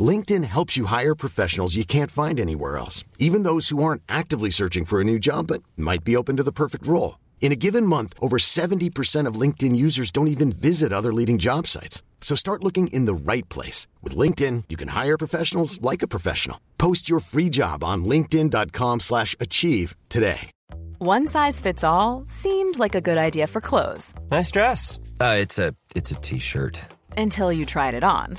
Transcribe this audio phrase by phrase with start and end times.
[0.00, 4.50] LinkedIn helps you hire professionals you can't find anywhere else, even those who aren't actively
[4.50, 7.18] searching for a new job but might be open to the perfect role.
[7.40, 11.66] In a given month, over 70% of LinkedIn users don't even visit other leading job
[11.66, 12.02] sites.
[12.20, 13.88] So start looking in the right place.
[14.02, 16.60] With LinkedIn, you can hire professionals like a professional.
[16.78, 20.50] Post your free job on linkedin.com slash achieve today.
[20.98, 24.98] One size fits all seemed like a good idea for clothes Nice dress.
[25.18, 26.78] Uh, it's a it's a t-shirt.
[27.16, 28.38] until you tried it on.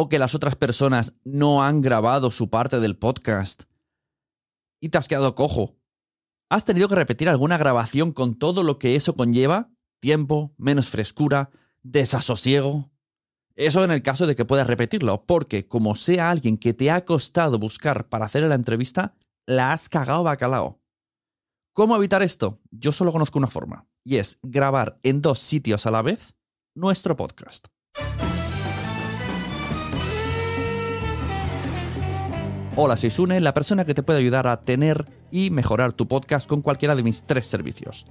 [0.00, 3.64] o que las otras personas no han grabado su parte del podcast
[4.80, 5.76] y te has quedado cojo?
[6.48, 9.70] ¿Has tenido que repetir alguna grabación con todo lo que eso conlleva?
[10.00, 11.50] Tiempo, menos frescura,
[11.82, 12.90] desasosiego.
[13.56, 17.04] Eso en el caso de que puedas repetirlo, porque como sea alguien que te ha
[17.04, 19.14] costado buscar para hacer la entrevista,
[19.46, 20.80] la has cagado bacalao.
[21.74, 22.58] ¿Cómo evitar esto?
[22.70, 26.34] Yo solo conozco una forma, y es grabar en dos sitios a la vez
[26.74, 27.66] nuestro podcast.
[32.76, 36.48] Hola, soy Sune, la persona que te puede ayudar a tener y mejorar tu podcast
[36.48, 38.06] con cualquiera de mis tres servicios.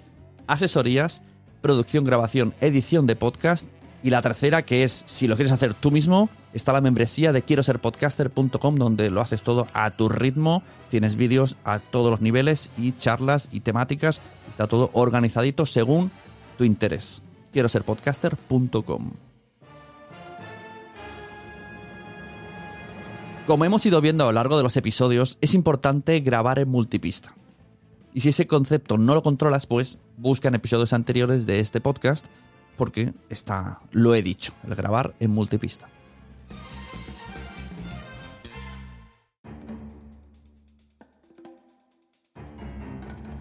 [0.47, 1.21] Asesorías,
[1.61, 3.65] producción, grabación, edición de podcast
[4.03, 7.41] y la tercera que es, si lo quieres hacer tú mismo, está la membresía de
[7.41, 12.19] quiero ser podcaster.com donde lo haces todo a tu ritmo, tienes vídeos a todos los
[12.19, 16.11] niveles y charlas y temáticas, está todo organizadito según
[16.57, 17.23] tu interés.
[17.53, 19.28] Quiero ser podcaster.com.
[23.49, 27.33] Como hemos ido viendo a lo largo de los episodios, es importante grabar en multipista.
[28.13, 32.27] Y si ese concepto no lo controlas, pues busca en episodios anteriores de este podcast,
[32.77, 35.89] porque está, lo he dicho, el grabar en multipista.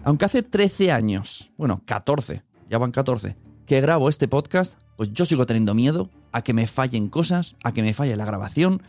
[0.03, 3.35] Aunque hace 13 años, bueno, 14, ya van 14,
[3.67, 7.71] que grabo este podcast, pues yo sigo teniendo miedo a que me fallen cosas, a
[7.71, 8.81] que me falle la grabación,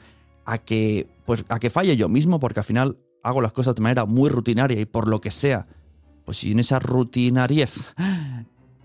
[0.44, 3.82] a que, pues, a que falle yo mismo, porque al final hago las cosas de
[3.82, 5.66] manera muy rutinaria y por lo que sea,
[6.24, 7.94] pues si en esa rutinariez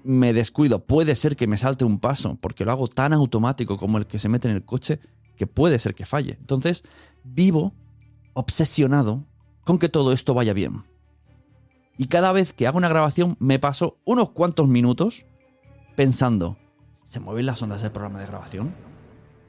[0.03, 3.97] me descuido, puede ser que me salte un paso, porque lo hago tan automático como
[3.97, 4.99] el que se mete en el coche,
[5.35, 6.37] que puede ser que falle.
[6.39, 6.83] Entonces,
[7.23, 7.73] vivo
[8.33, 9.25] obsesionado
[9.63, 10.83] con que todo esto vaya bien.
[11.97, 15.25] Y cada vez que hago una grabación me paso unos cuantos minutos
[15.95, 16.57] pensando,
[17.03, 18.75] ¿se mueven las ondas del programa de grabación?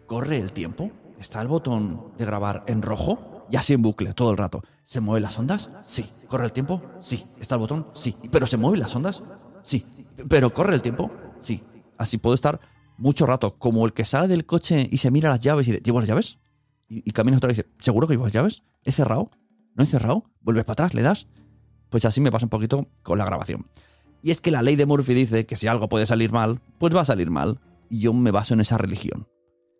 [0.06, 0.91] ¿Corre el tiempo?
[1.19, 3.47] ¿Está el botón de grabar en rojo?
[3.51, 4.63] Y así en bucle, todo el rato.
[4.85, 5.71] ¿Se mueven las ondas?
[5.83, 6.11] Sí.
[6.29, 6.83] ¿Corre el tiempo?
[7.01, 7.25] Sí.
[7.41, 7.89] ¿Está el botón?
[7.95, 8.17] Sí.
[8.31, 9.23] ¿Pero se mueven las ondas?
[9.63, 9.85] Sí.
[10.29, 11.11] ¿Pero corre el tiempo?
[11.39, 11.63] Sí.
[11.99, 12.61] Así puedo estar
[12.99, 15.83] mucho rato, como el que sale del coche y se mira las llaves y dice,
[15.83, 16.39] ¿llevo las llaves?
[16.89, 18.63] Y, y caminas otra vez y dice, ¿seguro que llevo las llaves?
[18.85, 19.31] ¿He cerrado?
[19.75, 20.25] ¿No he cerrado?
[20.41, 21.27] Vuelves para atrás, le das.
[21.91, 23.67] Pues así me pasa un poquito con la grabación.
[24.23, 26.95] Y es que la ley de Murphy dice que si algo puede salir mal, pues
[26.95, 27.61] va a salir mal.
[27.89, 29.29] Y yo me baso en esa religión.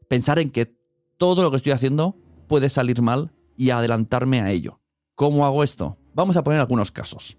[0.09, 0.76] Pensar en que
[1.19, 2.17] todo lo que estoy haciendo
[2.49, 4.81] puede salir mal y adelantarme a ello.
[5.15, 5.99] ¿Cómo hago esto?
[6.15, 7.39] Vamos a poner algunos casos.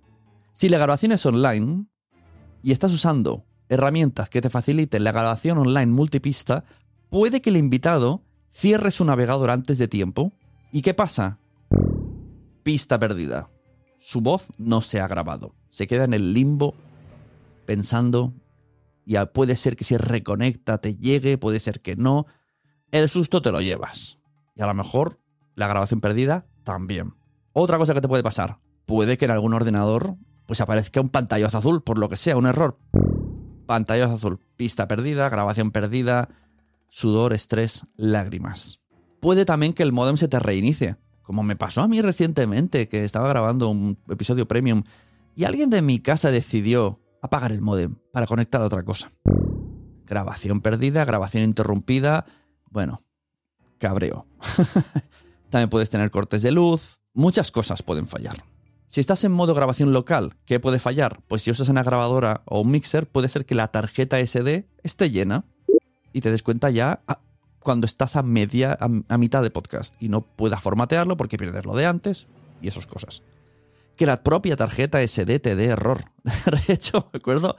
[0.52, 1.86] Si la grabación es online
[2.64, 6.64] y estás usando herramientas que te faciliten la grabación online multipista,
[7.10, 10.34] puede que el invitado cierre su navegador antes de tiempo.
[10.72, 11.40] ¿Y qué pasa?
[12.64, 13.50] Pista perdida.
[14.00, 15.56] Su voz no se ha grabado.
[15.70, 16.76] Se queda en el limbo
[17.66, 18.34] pensando
[19.06, 22.26] y puede ser que si reconecta te llegue, puede ser que no.
[22.92, 24.20] El susto te lo llevas.
[24.56, 25.20] Y a lo mejor
[25.56, 27.16] la grabación perdida también.
[27.54, 31.58] Otra cosa que te puede pasar, puede que en algún ordenador pues aparezca un pantallazo
[31.58, 32.80] azul, por lo que sea, un error.
[33.66, 36.30] Pantallazo azul, pista perdida, grabación perdida,
[36.88, 38.80] sudor, estrés, lágrimas.
[39.20, 43.04] Puede también que el modem se te reinicie, como me pasó a mí recientemente, que
[43.04, 44.84] estaba grabando un episodio premium
[45.36, 49.12] y alguien de mi casa decidió apagar el modem para conectar a otra cosa.
[50.06, 52.26] Grabación perdida, grabación interrumpida,
[52.70, 53.02] bueno,
[53.78, 54.28] cabreo.
[55.50, 58.44] también puedes tener cortes de luz, muchas cosas pueden fallar.
[58.88, 61.22] Si estás en modo grabación local, ¿qué puede fallar?
[61.28, 65.12] Pues si usas una grabadora o un mixer, puede ser que la tarjeta SD esté
[65.12, 65.44] llena
[66.14, 67.20] y te des cuenta ya ah,
[67.60, 71.76] cuando estás a media, a, mitad de podcast y no puedas formatearlo porque pierdes lo
[71.76, 72.28] de antes
[72.62, 73.24] y esas cosas.
[73.98, 76.06] Que la propia tarjeta SD te dé error.
[76.68, 77.58] De hecho, me acuerdo,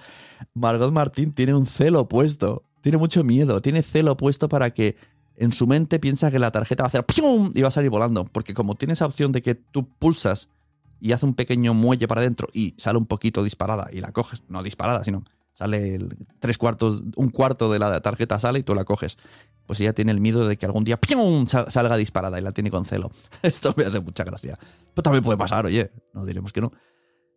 [0.54, 4.96] Margot Martín tiene un celo puesto, tiene mucho miedo, tiene celo puesto para que
[5.36, 7.52] en su mente piensa que la tarjeta va a hacer ¡pum!
[7.54, 8.24] y va a salir volando.
[8.24, 10.48] Porque como tiene esa opción de que tú pulsas
[10.98, 14.42] y hace un pequeño muelle para adentro y sale un poquito disparada y la coges,
[14.48, 15.98] no disparada, sino sale
[16.40, 19.18] tres cuartos, un cuarto de la tarjeta sale y tú la coges.
[19.66, 21.46] Pues ella tiene el miedo de que algún día ¡pium!
[21.46, 23.10] salga disparada y la tiene con celo.
[23.42, 24.58] Esto me hace mucha gracia.
[24.94, 26.72] Pero también puede pasar, oye, no diremos que no.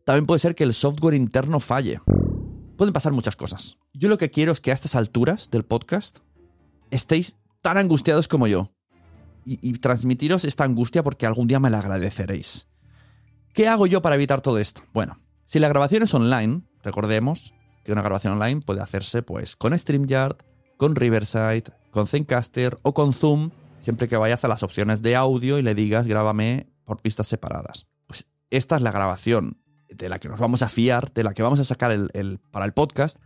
[0.05, 1.99] También puede ser que el software interno falle.
[2.77, 3.77] Pueden pasar muchas cosas.
[3.93, 6.19] Yo lo que quiero es que a estas alturas del podcast
[6.89, 8.71] estéis tan angustiados como yo.
[9.43, 12.67] Y, transmitiros esta angustia porque algún día me la agradeceréis.
[13.53, 14.83] ¿Qué hago yo para evitar todo esto?
[14.93, 17.51] Bueno, si la grabación es online, recordemos
[17.83, 20.37] que una grabación online puede hacerse pues con StreamYard,
[20.77, 25.57] con Riverside, con Zencaster o con Zoom, siempre que vayas a las opciones de audio
[25.57, 27.87] y le digas grábame por pistas separadas.
[28.05, 29.57] Pues esta es la grabación
[29.91, 32.65] de la que nos vamos a fiar, de la que vamos a sacar el, para
[32.65, 33.17] el podcast,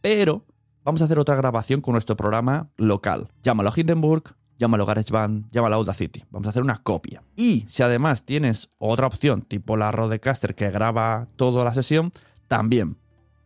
[0.00, 0.46] pero
[0.84, 3.28] vamos a hacer otra grabación con nuestro programa local.
[3.42, 4.24] Llámalo Hindenburg,
[4.58, 6.24] llámalo GarageBand, llámalo Audacity.
[6.30, 7.22] Vamos a hacer una copia.
[7.36, 12.12] Y si además tienes otra opción, tipo la Rodecaster que graba toda la sesión,
[12.48, 12.96] también.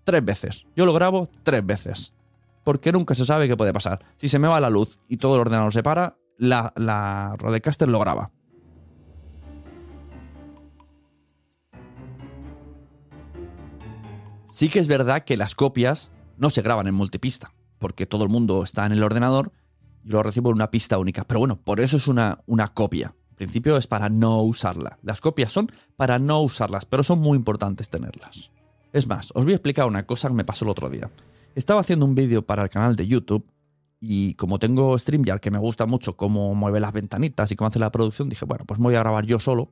[0.05, 0.67] Tres veces.
[0.77, 2.13] Yo lo grabo tres veces.
[2.65, 4.05] Porque nunca se sabe qué puede pasar.
[4.17, 7.99] Si se me va la luz y todo el ordenador se para, la Rodecaster lo
[7.99, 8.31] graba.
[14.57, 18.31] Sí que es verdad que las copias no se graban en multipista, porque todo el
[18.31, 19.53] mundo está en el ordenador
[20.03, 21.25] lo recibo en una pista única.
[21.25, 23.15] Pero bueno, por eso es una, una copia.
[23.33, 24.99] En principio es para no usarla.
[25.03, 28.51] Las copias son para no usarlas, pero son muy importantes tenerlas.
[28.95, 31.11] Es más, os voy a explicar una cosa que me pasó el otro día.
[31.55, 33.47] Estaba haciendo un vídeo para el canal de YouTube
[34.01, 37.79] y como tengo StreamYard que me gusta mucho cómo mueve las ventanitas y cómo hace
[37.79, 39.69] la producción, dije, bueno, pues voy a grabar yo solo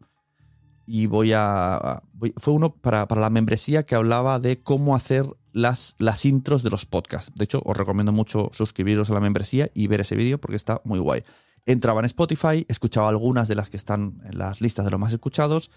[0.87, 2.03] y voy a...
[2.37, 6.71] fue uno para, para la membresía que hablaba de cómo hacer las, las intros de
[6.71, 7.33] los podcasts.
[7.35, 10.81] De hecho, os recomiendo mucho suscribiros a la membresía y ver ese vídeo porque está
[10.85, 11.23] muy guay.
[11.67, 15.13] Entraba en Spotify, escuchaba algunas de las que están en las listas de los más
[15.13, 15.71] escuchados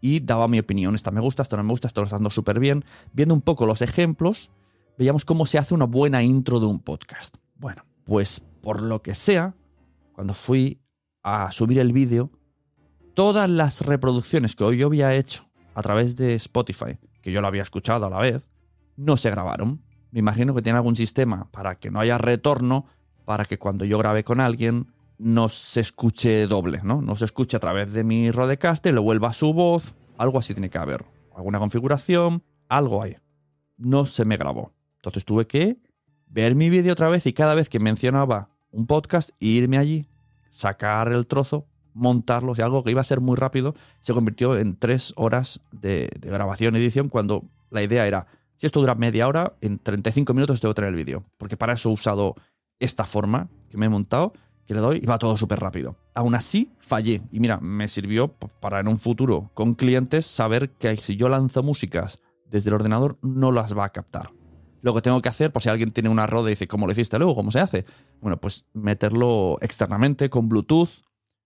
[0.00, 0.94] y daba mi opinión.
[0.94, 2.84] Esta me gusta, esto no me gusta, esto lo está dando súper bien.
[3.12, 4.50] Viendo un poco los ejemplos,
[4.96, 7.36] veíamos cómo se hace una buena intro de un podcast.
[7.56, 9.54] Bueno, pues por lo que sea,
[10.12, 10.80] cuando fui
[11.22, 12.30] a subir el vídeo,
[13.18, 17.62] todas las reproducciones que yo había hecho a través de Spotify, que yo lo había
[17.62, 18.48] escuchado a la vez,
[18.94, 19.82] no se grabaron.
[20.12, 22.86] Me imagino que tiene algún sistema para que no haya retorno,
[23.24, 27.02] para que cuando yo grabe con alguien no se escuche doble, ¿no?
[27.02, 30.70] No se escuche a través de mi Rodecaster, le vuelva su voz, algo así tiene
[30.70, 31.04] que haber.
[31.34, 33.16] Alguna configuración, algo hay.
[33.76, 34.74] No se me grabó.
[34.98, 35.80] Entonces tuve que
[36.28, 40.06] ver mi vídeo otra vez y cada vez que mencionaba un podcast, irme allí,
[40.50, 44.76] sacar el trozo, montarlo, o algo que iba a ser muy rápido, se convirtió en
[44.76, 48.26] tres horas de, grabación y edición cuando la idea era
[48.58, 51.22] si esto dura media hora, en 35 minutos tengo que tener el vídeo.
[51.38, 52.34] Porque para eso he usado
[52.80, 54.32] esta forma que me he montado,
[54.66, 55.94] que le doy y va todo súper rápido.
[56.12, 57.22] Aún así, fallé.
[57.30, 61.62] Y mira, me sirvió para en un futuro con clientes saber que si yo lanzo
[61.62, 62.18] músicas
[62.50, 64.32] desde el ordenador, no las va a captar.
[64.80, 66.92] Lo que tengo que hacer, por si alguien tiene una Rode y dice, ¿cómo lo
[66.92, 67.36] hiciste luego?
[67.36, 67.84] ¿Cómo se hace?
[68.20, 70.90] Bueno, pues meterlo externamente con Bluetooth,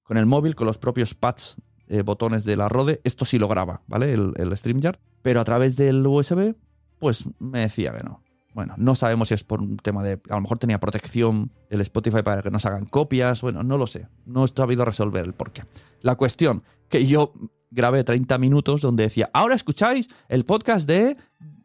[0.03, 1.57] con el móvil, con los propios pads,
[1.89, 3.01] eh, botones de la Rode.
[3.05, 4.13] Esto sí lo graba, ¿vale?
[4.13, 4.97] El, StreamYard.
[5.23, 6.55] Pero a través del USB
[6.99, 8.23] pues me decía que no.
[8.55, 10.21] Bueno, no sabemos si es por un tema de.
[10.29, 13.41] A lo mejor tenía protección el Spotify para que no hagan copias.
[13.41, 14.09] Bueno, no lo sé.
[14.27, 15.65] No he sabido resolver el porqué.
[16.01, 17.33] La cuestión, que yo
[17.71, 21.17] grabé 30 minutos donde decía, ahora escucháis el podcast de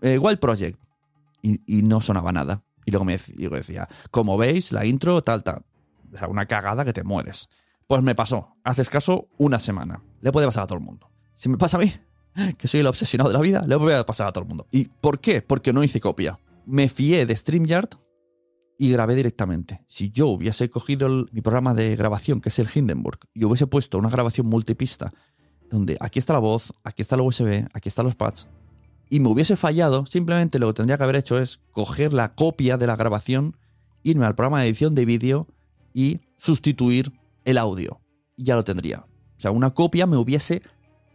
[0.01, 0.79] eh, Wild Project.
[1.41, 2.63] Y, y no sonaba nada.
[2.87, 5.65] Y luego me decía, como veis, la intro, tal, tal.
[6.13, 7.49] O sea, una cagada que te mueres.
[7.87, 10.03] Pues me pasó, haces caso, una semana.
[10.21, 11.09] Le puede pasar a todo el mundo.
[11.33, 11.91] Si me pasa a mí,
[12.57, 14.67] que soy el obsesionado de la vida, le puede pasar a todo el mundo.
[14.71, 15.41] ¿Y por qué?
[15.41, 16.39] Porque no hice copia.
[16.65, 17.89] Me fié de StreamYard
[18.77, 19.83] y grabé directamente.
[19.87, 23.97] Si yo hubiese cogido mi programa de grabación, que es el Hindenburg, y hubiese puesto
[23.97, 25.11] una grabación multipista,
[25.69, 28.47] donde aquí está la voz, aquí está la USB, aquí están los pads,
[29.09, 32.77] y me hubiese fallado, simplemente lo que tendría que haber hecho es coger la copia
[32.77, 33.57] de la grabación,
[34.03, 35.47] irme al programa de edición de vídeo
[35.93, 37.13] y sustituir
[37.47, 38.01] el audio.
[38.35, 39.07] Y ya lo tendría.
[39.37, 40.61] O sea, una copia me hubiese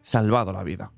[0.01, 0.93] salvado la vida.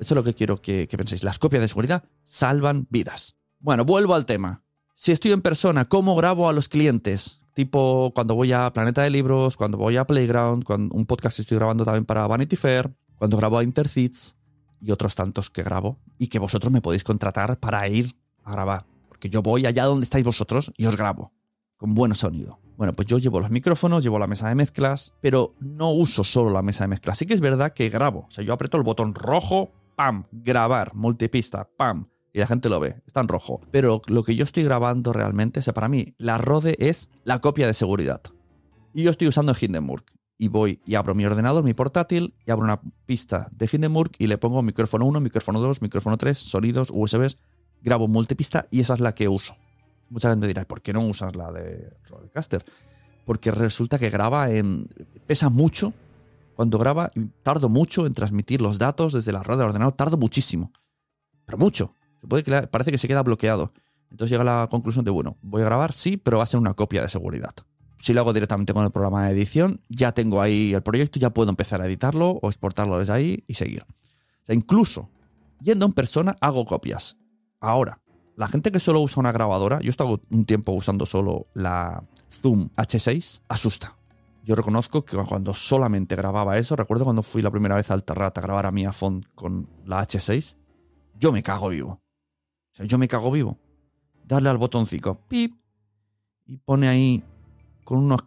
[0.00, 1.22] Esto es lo que quiero que, penséis.
[1.22, 3.36] Las copias de seguridad salvan vidas.
[3.60, 4.64] Bueno, vuelvo al tema.
[4.94, 7.42] Si estoy en persona, ¿cómo grabo a los clientes?
[7.52, 11.58] Tipo cuando voy a Planeta de Libros, cuando voy a Playground, cuando un podcast estoy
[11.58, 14.36] grabando también para Vanity Fair, cuando grabo a Intercits
[14.80, 18.86] y otros tantos que grabo y que vosotros me podéis contratar para ir a grabar.
[19.08, 21.32] Porque yo voy allá donde estáis vosotros y os grabo
[21.76, 22.60] con buen sonido.
[22.78, 26.48] Bueno, pues yo llevo los micrófonos, llevo la mesa de mezclas, pero no uso solo
[26.50, 27.18] la mesa de mezclas.
[27.18, 28.26] Sí que es verdad que grabo.
[28.28, 32.78] O sea, yo aprieto el botón rojo, pam, grabar, multipista, pam, y la gente lo
[32.78, 33.58] ve, está en rojo.
[33.72, 37.40] Pero lo que yo estoy grabando realmente, o sea, para mí, la Rode es la
[37.40, 38.22] copia de seguridad.
[38.94, 40.04] Y yo estoy usando Hindenburg.
[40.38, 44.28] Y voy y abro mi ordenador, mi portátil, y abro una pista de Hindenburg y
[44.28, 47.38] le pongo micrófono 1, micrófono 2, micrófono 3, sonidos, USBs,
[47.82, 49.56] grabo multipista y esa es la que uso.
[50.10, 52.64] Mucha gente dirá, ¿por qué no usas la de Rodecaster?
[53.24, 54.88] Porque resulta que graba en.
[55.26, 55.92] pesa mucho.
[56.54, 57.12] Cuando graba,
[57.44, 60.72] tardo mucho en transmitir los datos desde la red del ordenador, tardo muchísimo.
[61.44, 61.94] Pero mucho.
[62.20, 63.72] Se puede que parece que se queda bloqueado.
[64.10, 66.58] Entonces llega a la conclusión de, bueno, voy a grabar, sí, pero va a ser
[66.58, 67.54] una copia de seguridad.
[68.00, 71.30] Si lo hago directamente con el programa de edición, ya tengo ahí el proyecto, ya
[71.30, 73.82] puedo empezar a editarlo o exportarlo desde ahí y seguir.
[73.82, 75.10] O sea, incluso
[75.60, 77.16] yendo en persona hago copias.
[77.60, 78.00] Ahora,
[78.38, 82.04] la gente que solo usa una grabadora, yo he estado un tiempo usando solo la
[82.30, 83.96] Zoom H6, asusta.
[84.44, 88.38] Yo reconozco que cuando solamente grababa eso, recuerdo cuando fui la primera vez al Terrat
[88.38, 90.56] a grabar a mi iPhone con la H6,
[91.18, 91.90] yo me cago vivo.
[91.90, 93.58] O sea, yo me cago vivo.
[94.24, 95.60] Darle al botoncito, pip,
[96.46, 97.24] y pone ahí
[97.82, 98.20] con unos,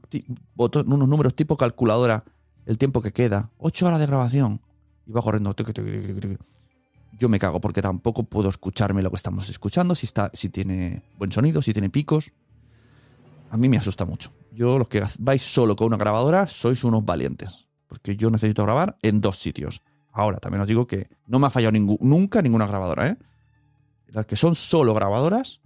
[0.58, 2.26] unos números tipo calculadora
[2.66, 3.50] el tiempo que queda.
[3.60, 4.60] 8 horas de grabación.
[5.06, 5.56] Y va corriendo.
[7.18, 11.04] Yo me cago porque tampoco puedo escucharme lo que estamos escuchando, si, está, si tiene
[11.18, 12.32] buen sonido, si tiene picos.
[13.50, 14.32] A mí me asusta mucho.
[14.52, 17.68] Yo, los que vais solo con una grabadora, sois unos valientes.
[17.88, 19.82] Porque yo necesito grabar en dos sitios.
[20.14, 23.18] Ahora, también os digo que no me ha fallado nunca ninguna grabadora, ¿eh?
[24.08, 25.62] Las que son solo grabadoras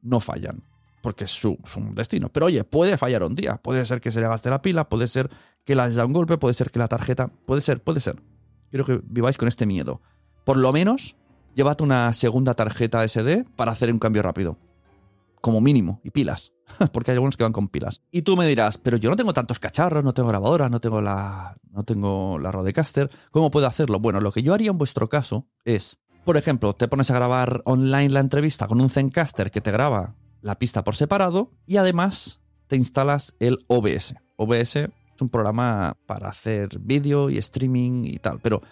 [0.00, 0.62] no fallan.
[1.02, 1.58] Porque es su,
[1.92, 2.30] destino.
[2.30, 3.56] Pero oye, puede fallar un día.
[3.56, 5.30] Puede ser que se le gaste la pila, puede ser
[5.64, 7.28] que la da un golpe, puede ser que la tarjeta.
[7.28, 8.22] Puede ser, puede ser.
[8.70, 10.00] Quiero que viváis con este miedo.
[10.44, 11.16] Por lo menos,
[11.54, 14.58] llévate una segunda tarjeta SD para hacer un cambio rápido.
[15.40, 16.00] Como mínimo.
[16.04, 16.52] Y pilas.
[16.92, 18.00] Porque hay algunos que van con pilas.
[18.10, 21.00] Y tú me dirás, pero yo no tengo tantos cacharros, no tengo grabadoras, no tengo
[21.00, 23.10] la, no tengo la Rodecaster.
[23.30, 24.00] ¿Cómo puedo hacerlo?
[24.00, 27.62] Bueno, lo que yo haría en vuestro caso es, por ejemplo, te pones a grabar
[27.64, 32.40] online la entrevista con un Zencaster que te graba la pista por separado y además
[32.66, 34.14] te instalas el OBS.
[34.36, 38.62] OBS es un programa para hacer vídeo y streaming y tal, pero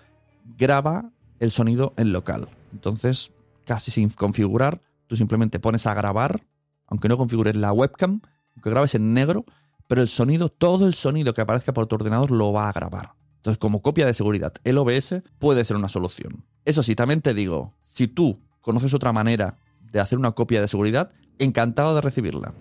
[0.59, 1.11] graba
[1.43, 2.49] el sonido en local.
[2.73, 3.33] Entonces,
[3.67, 6.47] casi sin configurar, tú simplemente pones a grabar,
[6.87, 8.21] aunque no configures la webcam,
[8.55, 9.45] aunque grabes en negro,
[9.89, 13.15] pero el sonido, todo el sonido que aparezca por tu ordenador lo va a grabar.
[13.39, 16.45] Entonces, como copia de seguridad, el OBS puede ser una solución.
[16.65, 19.59] Eso sí, también te digo, si tú conoces otra manera
[19.91, 22.55] de hacer una copia de seguridad, encantado de recibirla.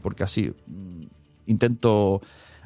[0.00, 1.06] Porque así mm,
[1.46, 2.22] intento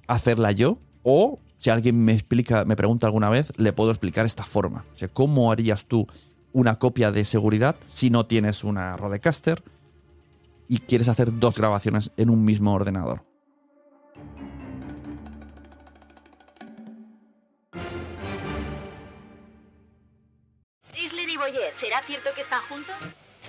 [0.07, 0.79] hacerla yo.
[1.03, 4.85] O si alguien me explica, me pregunta alguna vez, le puedo explicar esta forma.
[5.13, 6.09] ¿cómo harías tú
[6.53, 9.63] una copia de seguridad si no tienes una Rodecaster
[10.67, 13.25] y quieres hacer dos grabaciones en un mismo ordenador?
[21.75, 22.97] ¿será cierto que están juntos?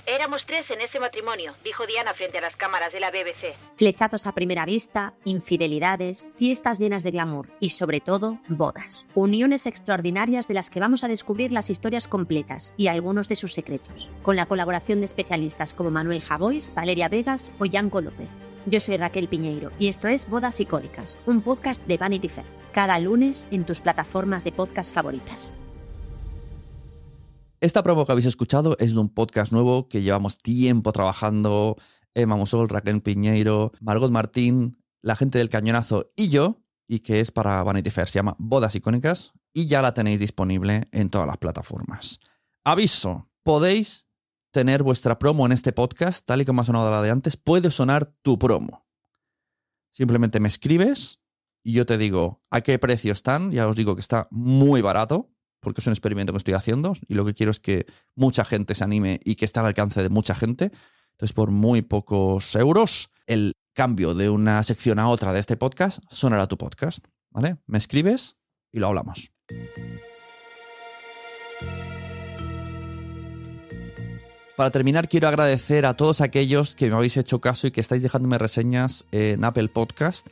[0.05, 3.55] Éramos tres en ese matrimonio, dijo Diana frente a las cámaras de la BBC.
[3.77, 9.07] Flechazos a primera vista, infidelidades, fiestas llenas de glamour y sobre todo bodas.
[9.15, 13.53] Uniones extraordinarias de las que vamos a descubrir las historias completas y algunos de sus
[13.53, 18.27] secretos, con la colaboración de especialistas como Manuel Javois, Valeria Vegas o Yanko López.
[18.65, 22.99] Yo soy Raquel Piñeiro y esto es Bodas Icónicas, un podcast de Vanity Fair, cada
[22.99, 25.55] lunes en tus plataformas de podcast favoritas.
[27.63, 31.77] Esta promo que habéis escuchado es de un podcast nuevo que llevamos tiempo trabajando.
[32.13, 37.31] Emma Musol, Raquel Piñeiro, Margot Martín, la gente del Cañonazo y yo, y que es
[37.31, 38.09] para Vanity Fair.
[38.09, 39.31] Se llama Bodas Icónicas.
[39.53, 42.19] y ya la tenéis disponible en todas las plataformas.
[42.65, 44.07] Aviso, podéis
[44.51, 47.71] tener vuestra promo en este podcast, tal y como ha sonado la de antes, puede
[47.71, 48.85] sonar tu promo.
[49.89, 51.21] Simplemente me escribes
[51.63, 53.53] y yo te digo a qué precio están.
[53.53, 55.32] Ya os digo que está muy barato,
[55.63, 58.75] porque es un experimento que estoy haciendo y lo que quiero es que mucha gente
[58.75, 60.71] se anime y que esté al alcance de mucha gente.
[61.11, 65.99] Entonces, por muy pocos euros, el cambio de una sección a otra de este podcast
[66.09, 67.07] sonará tu podcast.
[67.31, 67.57] ¿Vale?
[67.65, 68.37] Me escribes
[68.71, 69.31] y lo hablamos.
[74.55, 78.03] Para terminar, quiero agradecer a todos aquellos que me habéis hecho caso y que estáis
[78.03, 80.27] dejándome reseñas en Apple Podcast.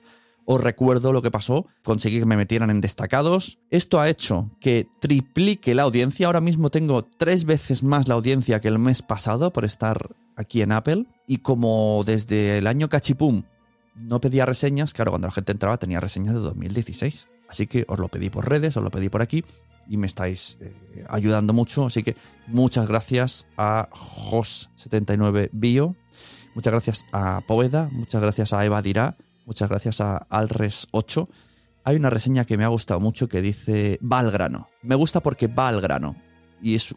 [0.45, 3.59] Os recuerdo lo que pasó, conseguí que me metieran en destacados.
[3.69, 6.27] Esto ha hecho que triplique la audiencia.
[6.27, 10.61] Ahora mismo tengo tres veces más la audiencia que el mes pasado por estar aquí
[10.61, 11.05] en Apple.
[11.27, 13.43] Y como desde el año cachipum
[13.95, 17.27] no pedía reseñas, claro, cuando la gente entraba tenía reseñas de 2016.
[17.47, 19.43] Así que os lo pedí por redes, os lo pedí por aquí
[19.87, 20.73] y me estáis eh,
[21.09, 21.85] ayudando mucho.
[21.85, 22.15] Así que
[22.47, 25.95] muchas gracias a Jos79Bio,
[26.55, 31.27] muchas gracias a Poveda, muchas gracias a Eva Dirá, muchas gracias a Alres8.
[31.83, 34.67] Hay una reseña que me ha gustado mucho que dice va al grano.
[34.81, 36.15] Me gusta porque va al grano.
[36.61, 36.95] Y eso,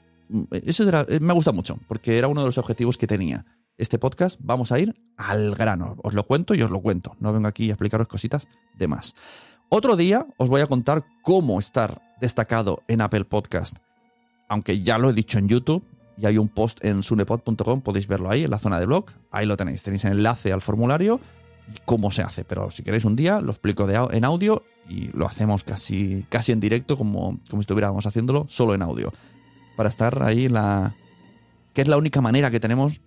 [0.51, 0.85] eso
[1.21, 3.47] me gusta mucho, porque era uno de los objetivos que tenía.
[3.77, 5.97] Este podcast vamos a ir al grano.
[6.03, 7.17] Os lo cuento y os lo cuento.
[7.19, 8.47] No vengo aquí a explicaros cositas
[8.79, 9.15] de más.
[9.69, 13.79] Otro día os voy a contar cómo estar destacado en Apple Podcast.
[14.49, 15.85] Aunque ya lo he dicho en YouTube
[16.17, 19.07] y hay un post en sunepod.com, podéis verlo ahí en la zona de blog.
[19.33, 19.83] Ahí lo tenéis.
[19.83, 21.19] Tenéis el enlace al formulario
[21.85, 22.45] cómo se hace.
[22.45, 26.61] Pero si queréis un día, lo explico en audio y lo hacemos casi, casi en
[26.61, 29.13] directo, como, como estuviéramos haciéndolo, solo en audio.
[29.77, 30.95] Para estar ahí la.
[31.73, 33.01] que es la única manera que tenemos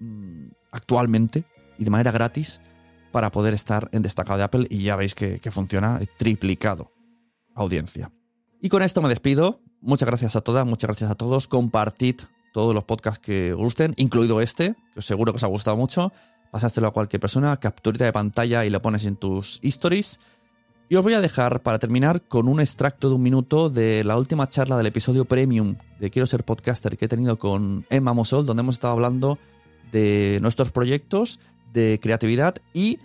[0.00, 1.44] mm, actualmente
[1.78, 2.60] y de manera gratis
[3.12, 6.90] para poder estar en destacado de Apple y ya veis que, funciona triplicado
[7.54, 8.10] audiencia.
[8.60, 9.60] Y con esto me despido.
[9.80, 11.48] Muchas gracias a todas, muchas gracias a todos.
[11.48, 12.16] Compartid
[12.52, 16.12] todos los podcasts que gusten, incluido este, que seguro que os ha gustado mucho.
[16.52, 20.20] Pasástelo a cualquier persona, capturita de pantalla y lo pones en tus stories.
[20.90, 24.18] Y os voy a dejar para terminar con un extracto de un minuto de la
[24.18, 28.44] última charla del episodio premium de Quiero ser podcaster que he tenido con Emma Mosol,
[28.44, 29.38] donde hemos estado hablando
[29.92, 31.40] de nuestros proyectos
[31.72, 32.98] de creatividad y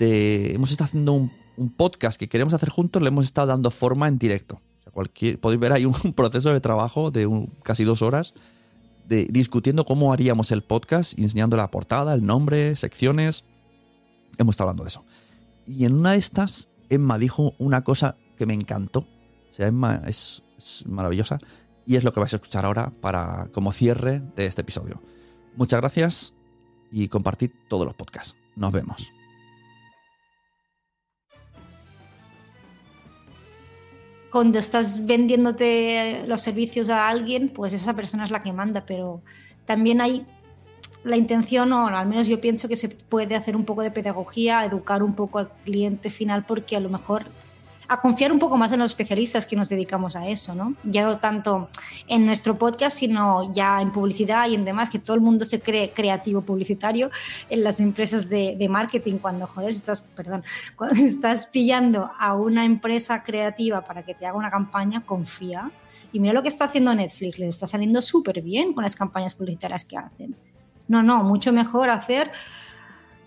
[0.00, 1.30] de, hemos estado haciendo un,
[1.76, 4.60] podcast que queremos hacer juntos, le hemos estado dando forma en directo.
[4.90, 8.34] cualquier, podéis ver ahí un proceso de trabajo de casi dos horas
[9.10, 13.44] discutiendo cómo haríamos el podcast, enseñando la portada, el nombre, secciones.
[14.38, 15.04] Hemos estado hablando de eso.
[15.66, 19.00] Y en una de estas, Emma dijo una cosa que me encantó.
[19.00, 21.38] O sea, Emma es, es maravillosa.
[21.86, 25.02] Y es lo que vais a escuchar ahora para como cierre de este episodio.
[25.56, 26.34] Muchas gracias
[26.92, 28.36] y compartid todos los podcasts.
[28.56, 29.19] Nos vemos.
[34.30, 39.22] Cuando estás vendiéndote los servicios a alguien, pues esa persona es la que manda, pero
[39.64, 40.24] también hay
[41.02, 44.64] la intención, o al menos yo pienso que se puede hacer un poco de pedagogía,
[44.64, 47.24] educar un poco al cliente final, porque a lo mejor
[47.90, 50.74] a confiar un poco más en los especialistas que nos dedicamos a eso, ¿no?
[50.84, 51.68] Ya tanto
[52.06, 55.60] en nuestro podcast, sino ya en publicidad y en demás, que todo el mundo se
[55.60, 57.10] cree creativo publicitario
[57.48, 60.44] en las empresas de, marketing, cuando, joder, estás, perdón,
[60.76, 65.68] cuando estás pillando a una empresa creativa para que te haga una campaña, confía.
[66.12, 69.34] Y mira lo que está haciendo Netflix, les está saliendo súper bien con las campañas
[69.34, 70.36] publicitarias que hacen.
[70.86, 72.30] No, no, mucho mejor hacer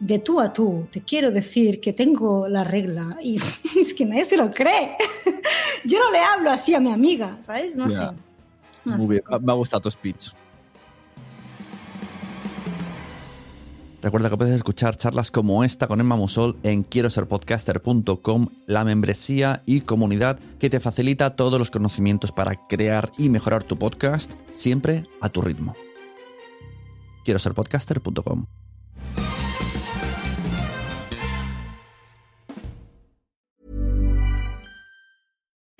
[0.03, 3.39] de tú a tú, te quiero decir que tengo la regla y
[3.79, 4.97] es que nadie se lo cree.
[5.85, 7.75] Yo no le hablo así a mi amiga, ¿sabes?
[7.75, 8.01] No sé.
[8.83, 10.31] Muy bien, me ha gustado tu speech.
[14.01, 18.83] Recuerda que puedes escuchar charlas como esta con Emma Musol en quiero ser podcaster.com, la
[18.83, 24.33] membresía y comunidad que te facilita todos los conocimientos para crear y mejorar tu podcast
[24.51, 25.73] siempre a tu ritmo.
[27.23, 28.45] Quiero ser podcaster.com.